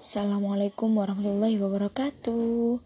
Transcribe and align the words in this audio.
Assalamualaikum 0.00 0.96
warahmatullahi 0.96 1.60
wabarakatuh. 1.60 2.80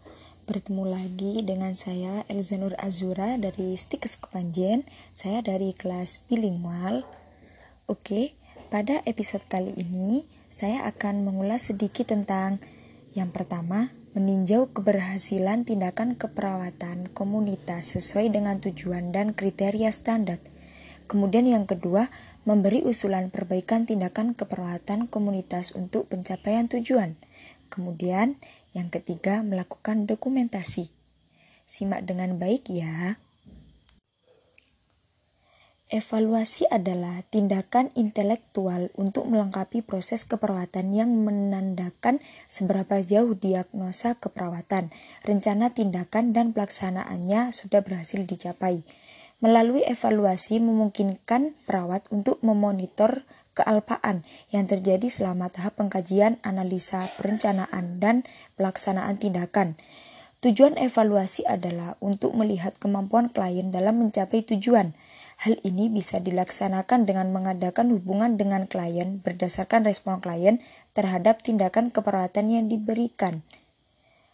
Bertemu 0.51 0.83
lagi 0.83 1.47
dengan 1.47 1.71
saya 1.71 2.27
Elzanur 2.27 2.75
Azura 2.75 3.39
dari 3.39 3.71
Stikes 3.79 4.19
Kepanjen. 4.19 4.83
Saya 5.15 5.39
dari 5.39 5.71
kelas 5.71 6.27
bilingual. 6.27 7.07
Oke, 7.87 8.35
pada 8.67 8.99
episode 9.07 9.47
kali 9.47 9.71
ini 9.79 10.27
Saya 10.51 10.83
akan 10.91 11.23
mengulas 11.23 11.71
sedikit 11.71 12.11
tentang 12.11 12.59
Yang 13.15 13.31
pertama, 13.31 13.95
meninjau 14.11 14.67
keberhasilan 14.75 15.63
tindakan 15.63 16.19
keperawatan 16.19 17.15
komunitas 17.15 17.95
sesuai 17.95 18.27
dengan 18.27 18.59
tujuan 18.59 19.15
dan 19.15 19.31
kriteria 19.31 19.87
standar. 19.95 20.43
Kemudian 21.07 21.47
yang 21.47 21.63
kedua, 21.63 22.11
memberi 22.45 22.85
usulan 22.85 23.33
perbaikan 23.33 23.89
tindakan 23.89 24.37
keperawatan 24.37 25.09
komunitas 25.09 25.73
untuk 25.73 26.05
pencapaian 26.07 26.69
tujuan. 26.69 27.17
Kemudian, 27.73 28.37
yang 28.77 28.93
ketiga, 28.93 29.41
melakukan 29.41 30.05
dokumentasi. 30.05 30.93
Simak 31.65 32.05
dengan 32.05 32.37
baik 32.37 32.69
ya. 32.69 33.17
Evaluasi 35.85 36.65
adalah 36.73 37.21
tindakan 37.29 37.93
intelektual 37.93 38.89
untuk 38.97 39.29
melengkapi 39.29 39.85
proses 39.85 40.25
keperawatan 40.25 40.97
yang 40.97 41.13
menandakan 41.13 42.17
seberapa 42.49 43.05
jauh 43.05 43.37
diagnosa 43.37 44.17
keperawatan, 44.17 44.89
rencana 45.21 45.69
tindakan, 45.73 46.33
dan 46.33 46.57
pelaksanaannya 46.57 47.53
sudah 47.53 47.85
berhasil 47.85 48.17
dicapai. 48.25 48.81
Melalui 49.43 49.83
evaluasi 49.83 50.63
memungkinkan 50.63 51.51
perawat 51.67 52.07
untuk 52.11 52.39
memonitor 52.39 53.27
kealpaan 53.55 54.27
yang 54.51 54.67
terjadi 54.67 55.07
selama 55.07 55.47
tahap 55.47 55.79
pengkajian, 55.79 56.37
analisa, 56.43 57.07
perencanaan, 57.15 58.03
dan 58.03 58.27
pelaksanaan 58.59 59.15
tindakan. 59.15 59.79
Tujuan 60.43 60.77
evaluasi 60.77 61.47
adalah 61.47 61.97
untuk 62.03 62.35
melihat 62.37 62.75
kemampuan 62.77 63.31
klien 63.31 63.73
dalam 63.73 63.97
mencapai 63.97 64.45
tujuan. 64.45 64.93
Hal 65.35 65.59
ini 65.67 65.91
bisa 65.91 66.23
dilaksanakan 66.23 67.03
dengan 67.03 67.33
mengadakan 67.35 67.91
hubungan 67.91 68.39
dengan 68.39 68.69
klien 68.71 69.19
berdasarkan 69.19 69.83
respon 69.83 70.23
klien 70.23 70.63
terhadap 70.95 71.43
tindakan 71.43 71.91
keperawatan 71.91 72.55
yang 72.55 72.65
diberikan, 72.71 73.43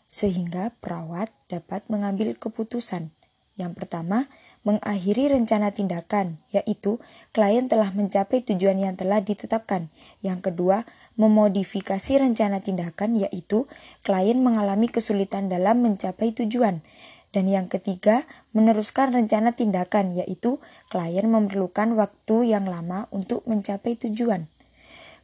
sehingga 0.05 0.69
perawat 0.77 1.33
dapat 1.49 1.81
mengambil 1.89 2.37
keputusan. 2.37 3.09
Yang 3.57 3.73
pertama, 3.81 4.29
mengakhiri 4.61 5.33
rencana 5.33 5.73
tindakan, 5.73 6.37
yaitu 6.53 7.01
klien 7.33 7.65
telah 7.65 7.89
mencapai 7.93 8.45
tujuan 8.45 8.77
yang 8.77 8.93
telah 8.93 9.17
ditetapkan. 9.17 9.89
Yang 10.21 10.53
kedua, 10.53 10.85
memodifikasi 11.17 12.21
rencana 12.21 12.61
tindakan, 12.61 13.17
yaitu 13.17 13.65
klien 14.05 14.37
mengalami 14.37 14.85
kesulitan 14.85 15.49
dalam 15.49 15.81
mencapai 15.81 16.33
tujuan. 16.37 16.85
Dan 17.31 17.47
yang 17.47 17.71
ketiga, 17.71 18.27
meneruskan 18.51 19.15
rencana 19.15 19.55
tindakan, 19.55 20.13
yaitu 20.13 20.59
klien 20.91 21.25
memerlukan 21.25 21.95
waktu 21.95 22.51
yang 22.51 22.67
lama 22.67 23.07
untuk 23.09 23.47
mencapai 23.47 23.95
tujuan. 23.97 24.51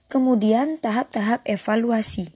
Kemudian, 0.08 0.80
tahap-tahap 0.80 1.44
evaluasi. 1.44 2.32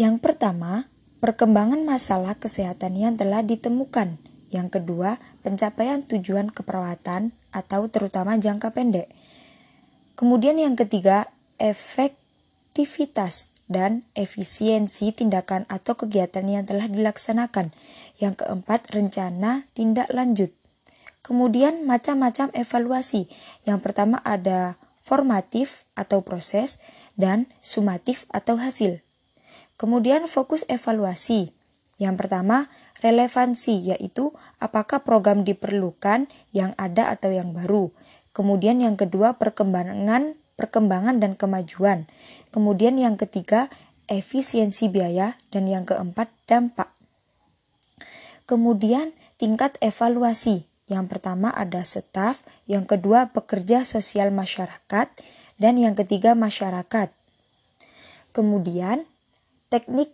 Yang 0.00 0.24
pertama, 0.24 0.88
perkembangan 1.18 1.82
masalah 1.82 2.38
kesehatan 2.38 2.94
yang 2.94 3.14
telah 3.18 3.42
ditemukan. 3.42 4.18
Yang 4.48 4.80
kedua, 4.80 5.20
pencapaian 5.44 6.00
tujuan 6.06 6.48
keperawatan 6.48 7.36
atau 7.52 7.90
terutama 7.92 8.40
jangka 8.40 8.72
pendek. 8.72 9.10
Kemudian 10.16 10.56
yang 10.56 10.74
ketiga, 10.74 11.28
efektivitas 11.60 13.54
dan 13.68 14.02
efisiensi 14.16 15.12
tindakan 15.12 15.68
atau 15.68 15.94
kegiatan 15.94 16.42
yang 16.48 16.64
telah 16.64 16.88
dilaksanakan. 16.88 17.70
Yang 18.16 18.42
keempat, 18.42 18.88
rencana 18.90 19.68
tindak 19.76 20.08
lanjut. 20.10 20.48
Kemudian 21.20 21.84
macam-macam 21.84 22.48
evaluasi. 22.56 23.28
Yang 23.68 23.78
pertama 23.84 24.16
ada 24.24 24.80
formatif 25.04 25.84
atau 25.92 26.24
proses 26.24 26.80
dan 27.20 27.44
sumatif 27.60 28.24
atau 28.32 28.56
hasil. 28.56 29.04
Kemudian 29.78 30.26
fokus 30.26 30.66
evaluasi. 30.66 31.54
Yang 32.02 32.26
pertama, 32.26 32.66
relevansi 32.98 33.94
yaitu 33.94 34.34
apakah 34.58 35.06
program 35.06 35.46
diperlukan 35.46 36.26
yang 36.50 36.74
ada 36.74 37.14
atau 37.14 37.30
yang 37.30 37.54
baru. 37.54 37.94
Kemudian 38.34 38.82
yang 38.82 38.98
kedua, 38.98 39.38
perkembangan 39.38 40.34
perkembangan 40.58 41.22
dan 41.22 41.38
kemajuan. 41.38 42.10
Kemudian 42.50 42.98
yang 42.98 43.14
ketiga, 43.14 43.70
efisiensi 44.10 44.90
biaya 44.90 45.38
dan 45.54 45.70
yang 45.70 45.86
keempat, 45.86 46.26
dampak. 46.50 46.90
Kemudian 48.50 49.14
tingkat 49.38 49.78
evaluasi. 49.78 50.66
Yang 50.90 51.06
pertama 51.14 51.54
ada 51.54 51.84
staf, 51.86 52.42
yang 52.66 52.88
kedua 52.88 53.30
pekerja 53.30 53.86
sosial 53.86 54.34
masyarakat, 54.34 55.06
dan 55.60 55.74
yang 55.78 55.94
ketiga 55.94 56.34
masyarakat. 56.34 57.12
Kemudian 58.32 59.04
teknik 59.68 60.12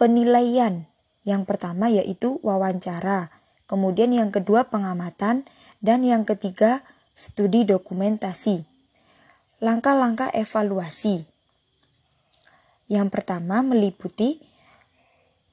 penilaian. 0.00 0.84
Yang 1.26 1.42
pertama 1.48 1.88
yaitu 1.90 2.38
wawancara, 2.44 3.32
kemudian 3.66 4.12
yang 4.14 4.30
kedua 4.30 4.68
pengamatan, 4.68 5.44
dan 5.84 6.00
yang 6.02 6.24
ketiga 6.24 6.80
studi 7.16 7.64
dokumentasi. 7.68 8.64
Langkah-langkah 9.60 10.28
evaluasi. 10.32 11.24
Yang 12.86 13.08
pertama 13.10 13.64
meliputi 13.66 14.38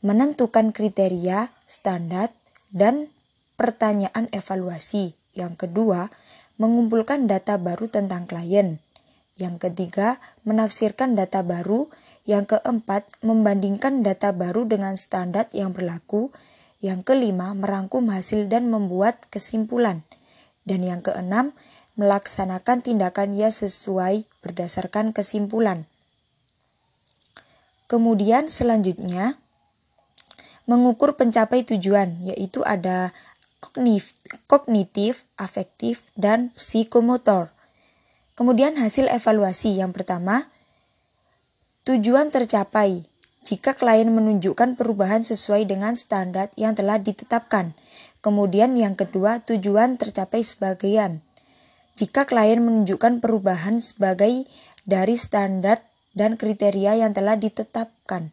menentukan 0.04 0.76
kriteria, 0.76 1.50
standar, 1.64 2.30
dan 2.76 3.08
pertanyaan 3.56 4.28
evaluasi. 4.36 5.16
Yang 5.34 5.66
kedua, 5.66 6.12
mengumpulkan 6.60 7.26
data 7.26 7.56
baru 7.58 7.88
tentang 7.90 8.28
klien. 8.28 8.78
Yang 9.40 9.56
ketiga, 9.70 10.22
menafsirkan 10.46 11.16
data 11.18 11.42
baru 11.42 11.90
yang 12.24 12.48
keempat, 12.48 13.04
membandingkan 13.20 14.00
data 14.00 14.32
baru 14.32 14.64
dengan 14.64 14.96
standar 14.96 15.52
yang 15.52 15.76
berlaku. 15.76 16.32
Yang 16.84 17.04
kelima, 17.16 17.52
merangkum 17.56 18.12
hasil 18.12 18.48
dan 18.52 18.68
membuat 18.72 19.20
kesimpulan. 19.28 20.04
Dan 20.64 20.84
yang 20.84 21.04
keenam, 21.04 21.52
melaksanakan 22.00 22.82
tindakan 22.82 23.36
yang 23.36 23.52
sesuai 23.52 24.24
berdasarkan 24.42 25.12
kesimpulan. 25.12 25.86
Kemudian 27.92 28.48
selanjutnya, 28.48 29.38
mengukur 30.64 31.20
pencapai 31.20 31.68
tujuan, 31.68 32.16
yaitu 32.24 32.64
ada 32.64 33.12
kognitif, 34.48 35.28
afektif, 35.36 36.08
dan 36.16 36.56
psikomotor. 36.56 37.52
Kemudian 38.34 38.80
hasil 38.80 39.12
evaluasi 39.12 39.78
yang 39.78 39.94
pertama, 39.94 40.50
Tujuan 41.84 42.32
tercapai 42.32 43.04
jika 43.44 43.76
klien 43.76 44.08
menunjukkan 44.08 44.80
perubahan 44.80 45.20
sesuai 45.20 45.68
dengan 45.68 46.00
standar 46.00 46.48
yang 46.56 46.80
telah 46.80 46.96
ditetapkan. 46.96 47.76
Kemudian 48.24 48.80
yang 48.80 48.96
kedua, 48.96 49.44
tujuan 49.44 50.00
tercapai 50.00 50.48
sebagian. 50.48 51.20
Jika 52.00 52.24
klien 52.24 52.64
menunjukkan 52.64 53.20
perubahan 53.20 53.84
sebagai 53.84 54.48
dari 54.88 55.20
standar 55.20 55.84
dan 56.16 56.40
kriteria 56.40 57.04
yang 57.04 57.12
telah 57.12 57.36
ditetapkan. 57.36 58.32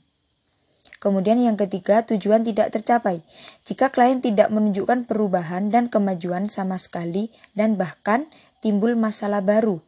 Kemudian 1.03 1.43
yang 1.43 1.59
ketiga, 1.59 2.07
tujuan 2.07 2.47
tidak 2.47 2.71
tercapai. 2.71 3.19
Jika 3.67 3.91
klien 3.91 4.23
tidak 4.23 4.55
menunjukkan 4.55 5.11
perubahan 5.11 5.75
dan 5.75 5.91
kemajuan 5.91 6.47
sama 6.47 6.79
sekali 6.79 7.35
dan 7.59 7.75
bahkan 7.75 8.31
timbul 8.63 8.95
masalah 8.95 9.43
baru. 9.43 9.83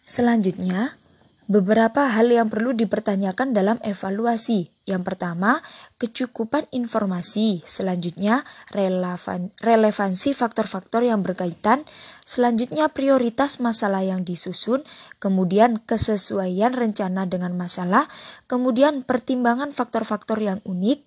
Selanjutnya, 0.00 0.96
Beberapa 1.44 2.08
hal 2.08 2.32
yang 2.32 2.48
perlu 2.48 2.72
dipertanyakan 2.72 3.52
dalam 3.52 3.76
evaluasi. 3.84 4.72
Yang 4.88 5.12
pertama, 5.12 5.60
kecukupan 6.00 6.64
informasi. 6.72 7.60
Selanjutnya, 7.68 8.48
relevan, 8.72 9.52
relevansi 9.60 10.32
faktor-faktor 10.32 11.04
yang 11.04 11.20
berkaitan. 11.20 11.84
Selanjutnya, 12.24 12.88
prioritas 12.88 13.60
masalah 13.60 14.00
yang 14.00 14.24
disusun. 14.24 14.88
Kemudian, 15.20 15.84
kesesuaian 15.84 16.72
rencana 16.72 17.28
dengan 17.28 17.52
masalah. 17.52 18.08
Kemudian, 18.48 19.04
pertimbangan 19.04 19.68
faktor-faktor 19.68 20.40
yang 20.40 20.64
unik. 20.64 21.04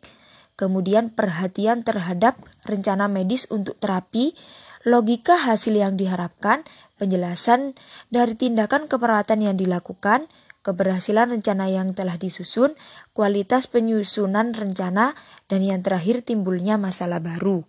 Kemudian, 0.53 1.09
perhatian 1.09 1.81
terhadap 1.81 2.37
rencana 2.61 3.09
medis 3.09 3.49
untuk 3.49 3.73
terapi. 3.81 4.37
Logika 4.85 5.33
hasil 5.33 5.73
yang 5.73 5.97
diharapkan, 5.97 6.61
penjelasan 6.97 7.77
dari 8.09 8.33
tindakan 8.33 8.89
keperawatan 8.89 9.45
yang 9.45 9.55
dilakukan, 9.55 10.25
keberhasilan 10.65 11.31
rencana 11.31 11.71
yang 11.71 11.95
telah 11.95 12.19
disusun, 12.19 12.75
kualitas 13.15 13.71
penyusunan 13.71 14.51
rencana, 14.51 15.15
dan 15.47 15.63
yang 15.63 15.79
terakhir 15.79 16.25
timbulnya 16.25 16.75
masalah 16.75 17.23
baru. 17.23 17.63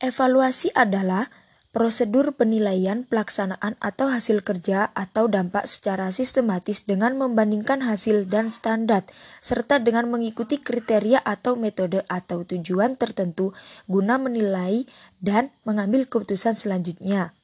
Evaluasi 0.00 0.72
adalah 0.72 1.28
Prosedur 1.70 2.34
penilaian 2.34 3.06
pelaksanaan 3.06 3.78
atau 3.78 4.10
hasil 4.10 4.42
kerja 4.42 4.90
atau 4.90 5.30
dampak 5.30 5.70
secara 5.70 6.10
sistematis 6.10 6.82
dengan 6.82 7.14
membandingkan 7.14 7.86
hasil 7.86 8.26
dan 8.26 8.50
standar, 8.50 9.06
serta 9.38 9.78
dengan 9.78 10.10
mengikuti 10.10 10.58
kriteria 10.58 11.22
atau 11.22 11.54
metode 11.54 12.02
atau 12.10 12.42
tujuan 12.42 12.98
tertentu 12.98 13.54
guna 13.86 14.18
menilai 14.18 14.82
dan 15.22 15.54
mengambil 15.62 16.10
keputusan 16.10 16.58
selanjutnya. 16.58 17.38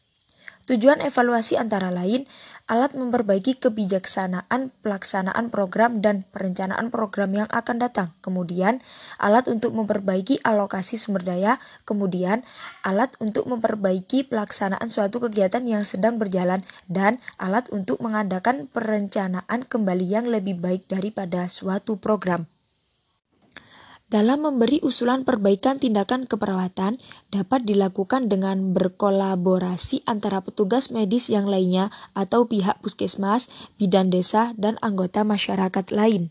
Tujuan 0.67 0.99
evaluasi 0.99 1.55
antara 1.55 1.95
lain 1.95 2.27
alat 2.67 2.99
memperbaiki 2.99 3.63
kebijaksanaan 3.63 4.75
pelaksanaan 4.83 5.55
program 5.55 6.03
dan 6.03 6.27
perencanaan 6.35 6.91
program 6.91 7.31
yang 7.31 7.49
akan 7.55 7.79
datang. 7.79 8.11
Kemudian, 8.19 8.83
alat 9.23 9.47
untuk 9.47 9.71
memperbaiki 9.79 10.43
alokasi 10.43 10.99
sumber 10.99 11.23
daya. 11.23 11.63
Kemudian, 11.87 12.43
alat 12.83 13.15
untuk 13.23 13.47
memperbaiki 13.47 14.27
pelaksanaan 14.27 14.91
suatu 14.91 15.23
kegiatan 15.23 15.63
yang 15.63 15.87
sedang 15.87 16.19
berjalan 16.19 16.67
dan 16.91 17.23
alat 17.39 17.71
untuk 17.71 18.03
mengadakan 18.03 18.67
perencanaan 18.67 19.63
kembali 19.63 20.07
yang 20.07 20.27
lebih 20.27 20.59
baik 20.59 20.91
daripada 20.91 21.47
suatu 21.47 21.95
program. 21.95 22.51
Dalam 24.07 24.47
memberi 24.47 24.79
usulan 24.87 25.27
perbaikan 25.27 25.83
tindakan 25.83 26.31
keperawatan 26.31 27.03
dapat 27.35 27.67
dilakukan 27.67 28.31
dengan 28.31 28.71
berkolaborasi 28.71 30.07
antara 30.07 30.39
petugas 30.47 30.95
medis 30.95 31.27
yang 31.27 31.51
lainnya 31.51 31.91
atau 32.15 32.47
pihak 32.47 32.79
puskesmas, 32.87 33.51
bidan 33.83 34.15
desa, 34.15 34.55
dan 34.55 34.79
anggota 34.79 35.27
masyarakat 35.27 35.91
lain. 35.91 36.31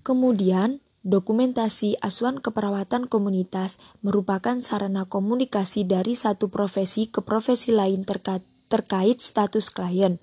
Kemudian, 0.00 0.80
dokumentasi 1.04 2.00
asuhan 2.00 2.40
keperawatan 2.40 3.04
komunitas 3.04 3.76
merupakan 4.00 4.56
sarana 4.64 5.04
komunikasi 5.04 5.84
dari 5.84 6.16
satu 6.16 6.48
profesi 6.48 7.12
ke 7.12 7.20
profesi 7.20 7.68
lain 7.68 8.08
terkait, 8.08 8.40
terkait 8.72 9.20
status 9.20 9.68
klien. 9.68 10.16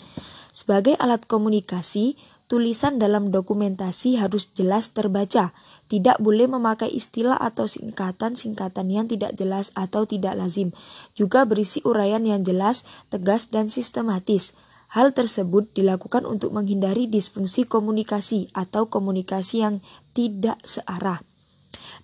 Sebagai 0.49 0.97
alat 0.97 1.29
komunikasi, 1.29 2.17
Tulisan 2.49 2.97
dalam 2.97 3.29
dokumentasi 3.29 4.17
harus 4.17 4.49
jelas 4.57 4.89
terbaca, 4.89 5.53
tidak 5.85 6.17
boleh 6.17 6.49
memakai 6.49 6.89
istilah 6.89 7.37
atau 7.37 7.69
singkatan-singkatan 7.69 8.89
yang 8.89 9.05
tidak 9.05 9.37
jelas 9.37 9.69
atau 9.77 10.09
tidak 10.09 10.33
lazim. 10.33 10.73
Juga 11.13 11.45
berisi 11.45 11.77
uraian 11.85 12.25
yang 12.25 12.41
jelas, 12.41 12.89
tegas, 13.13 13.53
dan 13.53 13.69
sistematis. 13.69 14.57
Hal 14.89 15.13
tersebut 15.13 15.69
dilakukan 15.77 16.25
untuk 16.25 16.49
menghindari 16.49 17.05
disfungsi 17.05 17.69
komunikasi 17.69 18.49
atau 18.57 18.89
komunikasi 18.89 19.61
yang 19.61 19.77
tidak 20.17 20.57
searah 20.65 21.21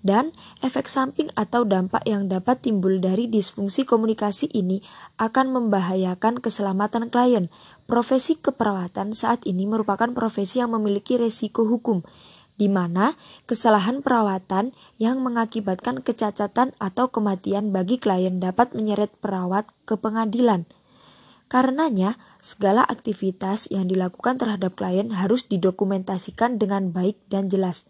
dan 0.05 0.29
efek 0.61 0.85
samping 0.85 1.33
atau 1.33 1.65
dampak 1.65 2.05
yang 2.05 2.29
dapat 2.29 2.61
timbul 2.61 3.01
dari 3.01 3.25
disfungsi 3.25 3.89
komunikasi 3.89 4.53
ini 4.53 4.85
akan 5.17 5.49
membahayakan 5.49 6.37
keselamatan 6.37 7.09
klien. 7.09 7.49
Profesi 7.85 8.33
keperawatan 8.33 9.13
saat 9.13 9.45
ini 9.45 9.69
merupakan 9.69 10.09
profesi 10.09 10.57
yang 10.57 10.73
memiliki 10.73 11.21
resiko 11.21 11.69
hukum, 11.69 12.01
di 12.57 12.65
mana 12.65 13.13
kesalahan 13.45 14.01
perawatan 14.01 14.73
yang 14.97 15.21
mengakibatkan 15.21 16.01
kecacatan 16.01 16.73
atau 16.81 17.13
kematian 17.13 17.69
bagi 17.69 18.01
klien 18.01 18.41
dapat 18.41 18.73
menyeret 18.73 19.13
perawat 19.21 19.69
ke 19.85 19.99
pengadilan. 20.01 20.65
Karenanya, 21.45 22.17
segala 22.41 22.81
aktivitas 22.81 23.69
yang 23.69 23.85
dilakukan 23.85 24.41
terhadap 24.41 24.73
klien 24.73 25.13
harus 25.13 25.45
didokumentasikan 25.45 26.57
dengan 26.57 26.89
baik 26.89 27.21
dan 27.29 27.53
jelas. 27.53 27.85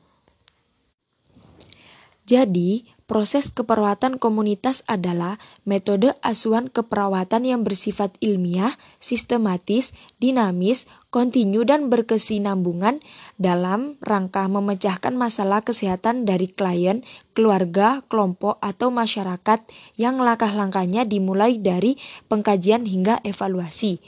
Jadi, 2.27 2.94
proses 3.05 3.53
keperawatan 3.53 4.17
komunitas 4.17 4.81
adalah 4.89 5.37
metode 5.61 6.17
asuhan 6.25 6.73
keperawatan 6.73 7.45
yang 7.45 7.61
bersifat 7.61 8.17
ilmiah, 8.17 8.81
sistematis, 8.97 9.93
dinamis, 10.17 10.89
kontinu, 11.13 11.61
dan 11.61 11.93
berkesinambungan 11.93 12.97
dalam 13.37 14.01
rangka 14.01 14.49
memecahkan 14.49 15.13
masalah 15.13 15.61
kesehatan 15.61 16.25
dari 16.25 16.49
klien, 16.49 17.05
keluarga, 17.37 18.01
kelompok, 18.09 18.57
atau 18.65 18.89
masyarakat 18.89 19.61
yang 20.01 20.17
langkah-langkahnya 20.17 21.05
dimulai 21.05 21.61
dari 21.61 22.01
pengkajian 22.25 22.89
hingga 22.89 23.21
evaluasi. 23.21 24.01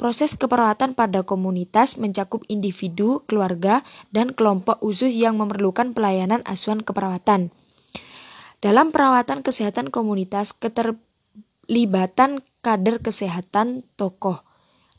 Proses 0.00 0.32
keperawatan 0.32 0.96
pada 0.96 1.20
komunitas 1.20 2.00
mencakup 2.00 2.40
individu, 2.48 3.20
keluarga, 3.28 3.84
dan 4.16 4.32
kelompok 4.32 4.80
khusus 4.80 5.12
yang 5.12 5.36
memerlukan 5.36 5.92
pelayanan 5.92 6.40
asuhan 6.48 6.80
keperawatan. 6.80 7.52
Dalam 8.60 8.92
perawatan 8.92 9.40
kesehatan 9.40 9.88
komunitas, 9.88 10.52
keterlibatan 10.52 12.44
kader 12.60 13.00
kesehatan 13.00 13.88
tokoh 13.96 14.44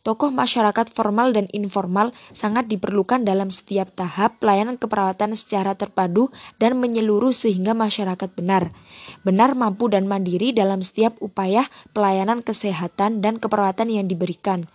tokoh 0.02 0.34
masyarakat 0.34 0.90
formal 0.90 1.30
dan 1.30 1.46
informal 1.54 2.10
sangat 2.34 2.66
diperlukan 2.66 3.22
dalam 3.22 3.54
setiap 3.54 3.94
tahap 3.94 4.38
pelayanan 4.42 4.82
keperawatan 4.82 5.38
secara 5.38 5.78
terpadu 5.78 6.34
dan 6.58 6.78
menyeluruh 6.82 7.34
sehingga 7.34 7.78
masyarakat 7.78 8.30
benar. 8.34 8.74
Benar 9.22 9.54
mampu 9.54 9.94
dan 9.94 10.10
mandiri 10.10 10.52
dalam 10.58 10.82
setiap 10.82 11.14
upaya 11.22 11.70
pelayanan 11.94 12.42
kesehatan 12.42 13.22
dan 13.22 13.38
keperawatan 13.38 13.94
yang 13.94 14.10
diberikan. 14.10 14.66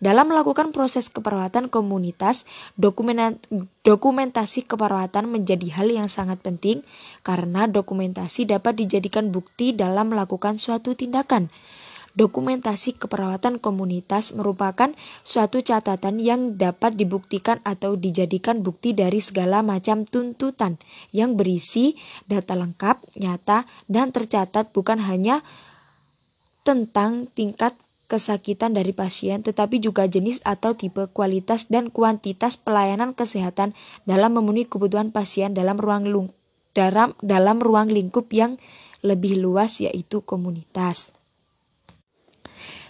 Dalam 0.00 0.32
melakukan 0.32 0.72
proses 0.72 1.12
keperawatan 1.12 1.68
komunitas, 1.68 2.48
dokumentasi 3.84 4.64
keperawatan 4.64 5.28
menjadi 5.28 5.68
hal 5.76 5.92
yang 5.92 6.08
sangat 6.08 6.40
penting 6.40 6.80
karena 7.20 7.68
dokumentasi 7.68 8.48
dapat 8.48 8.80
dijadikan 8.80 9.28
bukti 9.28 9.76
dalam 9.76 10.16
melakukan 10.16 10.56
suatu 10.56 10.96
tindakan. 10.96 11.52
Dokumentasi 12.10 12.98
keperawatan 12.98 13.62
komunitas 13.62 14.34
merupakan 14.34 14.90
suatu 15.22 15.62
catatan 15.62 16.18
yang 16.18 16.58
dapat 16.58 16.98
dibuktikan 16.98 17.62
atau 17.62 17.94
dijadikan 17.94 18.66
bukti 18.66 18.96
dari 18.96 19.22
segala 19.22 19.62
macam 19.62 20.02
tuntutan 20.08 20.74
yang 21.14 21.38
berisi 21.38 21.94
data 22.26 22.58
lengkap, 22.58 23.20
nyata, 23.20 23.68
dan 23.86 24.10
tercatat 24.10 24.74
bukan 24.74 24.98
hanya 24.98 25.44
tentang 26.66 27.30
tingkat 27.30 27.78
kesakitan 28.10 28.74
dari 28.74 28.90
pasien, 28.90 29.46
tetapi 29.46 29.78
juga 29.78 30.10
jenis 30.10 30.42
atau 30.42 30.74
tipe, 30.74 31.06
kualitas, 31.14 31.70
dan 31.70 31.94
kuantitas 31.94 32.58
pelayanan 32.58 33.14
kesehatan 33.14 33.78
dalam 34.02 34.34
memenuhi 34.34 34.66
kebutuhan 34.66 35.14
pasien 35.14 35.54
dalam 35.54 35.78
ruang 35.78 36.10
dalam, 36.74 37.14
dalam 37.22 37.62
ruang 37.62 37.86
lingkup 37.86 38.26
yang 38.34 38.58
lebih 39.06 39.38
luas 39.38 39.78
yaitu 39.78 40.26
komunitas. 40.26 41.14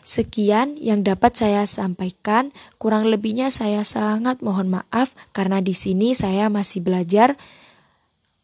Sekian 0.00 0.80
yang 0.80 1.04
dapat 1.04 1.36
saya 1.36 1.68
sampaikan. 1.68 2.50
Kurang 2.80 3.06
lebihnya 3.06 3.52
saya 3.52 3.84
sangat 3.84 4.40
mohon 4.40 4.72
maaf 4.72 5.12
karena 5.36 5.60
di 5.60 5.76
sini 5.76 6.16
saya 6.16 6.48
masih 6.48 6.80
belajar. 6.80 7.36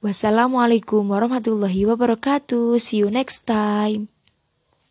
Wassalamualaikum 0.05 1.09
warahmatullahi 1.09 1.89
wabarakatuh. 1.89 2.77
See 2.77 3.03
you 3.03 3.09
next 3.09 3.49
time. 3.49 4.16